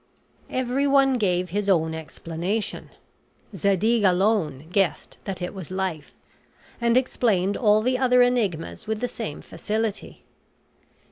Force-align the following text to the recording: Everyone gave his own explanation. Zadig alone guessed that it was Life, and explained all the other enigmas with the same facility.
Everyone 0.49 1.19
gave 1.19 1.49
his 1.51 1.69
own 1.69 1.93
explanation. 1.93 2.89
Zadig 3.55 4.03
alone 4.03 4.67
guessed 4.71 5.19
that 5.25 5.43
it 5.43 5.53
was 5.53 5.69
Life, 5.69 6.11
and 6.81 6.97
explained 6.97 7.55
all 7.55 7.83
the 7.83 7.99
other 7.99 8.23
enigmas 8.23 8.87
with 8.87 8.99
the 8.99 9.07
same 9.07 9.41
facility. 9.43 10.23